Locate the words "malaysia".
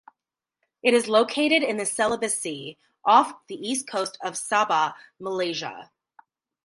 5.19-5.91